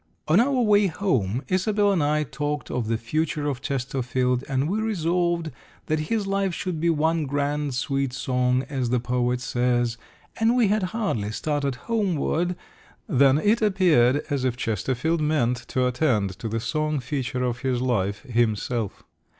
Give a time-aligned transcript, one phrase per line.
[0.27, 4.81] On our way home Isobel and I talked of the future of Chesterfield, and we
[4.81, 5.51] resolved
[5.85, 9.99] that his life should be one grand, sweet song, as the poet says,
[10.39, 12.55] and we had hardly started homeward
[13.07, 17.79] than it appeared as if Chesterfield meant to attend to the song feature of his
[17.79, 19.03] life himself.